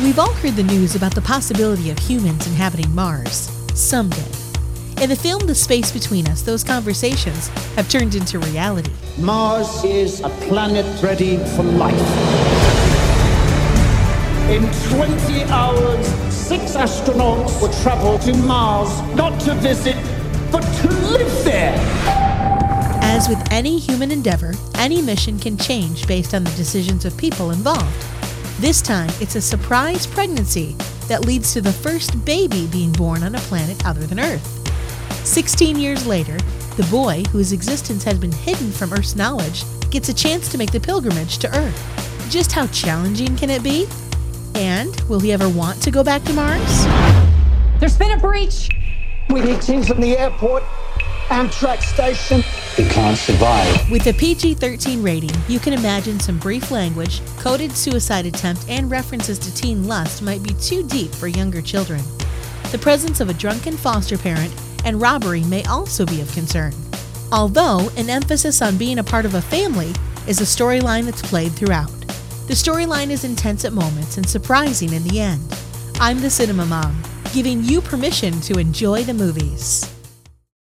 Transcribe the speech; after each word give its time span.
We've 0.00 0.18
all 0.18 0.32
heard 0.34 0.56
the 0.56 0.62
news 0.62 0.94
about 0.96 1.14
the 1.14 1.20
possibility 1.20 1.90
of 1.90 1.98
humans 1.98 2.46
inhabiting 2.46 2.94
Mars 2.94 3.50
someday. 3.74 4.24
In 5.02 5.08
the 5.08 5.16
film 5.16 5.46
The 5.46 5.54
Space 5.54 5.92
Between 5.92 6.26
Us, 6.28 6.42
those 6.42 6.64
conversations 6.64 7.48
have 7.76 7.88
turned 7.88 8.14
into 8.14 8.38
reality. 8.38 8.90
Mars 9.18 9.84
is 9.84 10.20
a 10.20 10.28
planet 10.48 11.02
ready 11.02 11.36
for 11.56 11.62
life. 11.62 11.94
In 14.50 14.62
20 14.90 15.44
hours, 15.44 16.06
six 16.34 16.74
astronauts 16.74 17.60
will 17.60 17.72
travel 17.82 18.18
to 18.20 18.34
Mars, 18.34 18.90
not 19.14 19.38
to 19.42 19.54
visit, 19.54 19.96
but 20.50 20.62
to 20.62 20.88
live 20.88 21.44
there. 21.44 22.29
As 23.20 23.28
with 23.28 23.52
any 23.52 23.78
human 23.78 24.10
endeavor, 24.10 24.54
any 24.76 25.02
mission 25.02 25.38
can 25.38 25.58
change 25.58 26.06
based 26.06 26.32
on 26.32 26.42
the 26.42 26.50
decisions 26.52 27.04
of 27.04 27.14
people 27.18 27.50
involved. 27.50 28.06
This 28.60 28.80
time, 28.80 29.10
it's 29.20 29.34
a 29.34 29.42
surprise 29.42 30.06
pregnancy 30.06 30.74
that 31.06 31.26
leads 31.26 31.52
to 31.52 31.60
the 31.60 31.70
first 31.70 32.24
baby 32.24 32.66
being 32.68 32.92
born 32.92 33.22
on 33.22 33.34
a 33.34 33.40
planet 33.40 33.84
other 33.84 34.06
than 34.06 34.20
Earth. 34.20 34.46
16 35.26 35.78
years 35.78 36.06
later, 36.06 36.38
the 36.78 36.88
boy, 36.90 37.22
whose 37.30 37.52
existence 37.52 38.02
has 38.04 38.18
been 38.18 38.32
hidden 38.32 38.72
from 38.72 38.90
Earth's 38.90 39.14
knowledge, 39.14 39.64
gets 39.90 40.08
a 40.08 40.14
chance 40.14 40.48
to 40.48 40.56
make 40.56 40.72
the 40.72 40.80
pilgrimage 40.80 41.36
to 41.40 41.54
Earth. 41.54 42.26
Just 42.30 42.52
how 42.52 42.68
challenging 42.68 43.36
can 43.36 43.50
it 43.50 43.62
be? 43.62 43.86
And 44.54 44.98
will 45.10 45.20
he 45.20 45.30
ever 45.30 45.50
want 45.50 45.82
to 45.82 45.90
go 45.90 46.02
back 46.02 46.24
to 46.24 46.32
Mars? 46.32 46.86
There's 47.80 47.98
been 47.98 48.12
a 48.12 48.18
breach. 48.18 48.70
We 49.28 49.42
need 49.42 49.60
teams 49.60 49.88
from 49.88 50.00
the 50.00 50.16
airport, 50.16 50.62
Amtrak 51.30 51.80
station. 51.80 52.42
He 52.74 52.88
can't 52.88 53.16
survive. 53.16 53.88
With 53.88 54.04
a 54.08 54.12
PG 54.12 54.54
13 54.54 55.00
rating, 55.00 55.30
you 55.48 55.60
can 55.60 55.72
imagine 55.72 56.18
some 56.18 56.38
brief 56.38 56.72
language, 56.72 57.22
coded 57.38 57.70
suicide 57.70 58.26
attempt, 58.26 58.66
and 58.68 58.90
references 58.90 59.38
to 59.38 59.54
teen 59.54 59.86
lust 59.86 60.22
might 60.22 60.42
be 60.42 60.54
too 60.54 60.82
deep 60.88 61.12
for 61.12 61.28
younger 61.28 61.62
children. 61.62 62.02
The 62.72 62.78
presence 62.78 63.20
of 63.20 63.30
a 63.30 63.34
drunken 63.34 63.76
foster 63.76 64.18
parent 64.18 64.52
and 64.84 65.00
robbery 65.00 65.44
may 65.44 65.62
also 65.64 66.04
be 66.04 66.20
of 66.20 66.32
concern. 66.32 66.72
Although 67.30 67.90
an 67.96 68.10
emphasis 68.10 68.60
on 68.60 68.76
being 68.76 68.98
a 68.98 69.04
part 69.04 69.24
of 69.24 69.34
a 69.34 69.40
family 69.40 69.92
is 70.26 70.40
a 70.40 70.44
storyline 70.44 71.04
that's 71.04 71.22
played 71.22 71.52
throughout. 71.52 71.92
The 72.48 72.54
storyline 72.54 73.10
is 73.10 73.22
intense 73.22 73.64
at 73.64 73.72
moments 73.72 74.16
and 74.16 74.28
surprising 74.28 74.92
in 74.92 75.04
the 75.04 75.20
end. 75.20 75.42
I'm 76.00 76.20
the 76.20 76.30
Cinema 76.30 76.66
Mom, 76.66 77.00
giving 77.32 77.62
you 77.62 77.80
permission 77.80 78.40
to 78.40 78.58
enjoy 78.58 79.04
the 79.04 79.14
movies. 79.14 79.88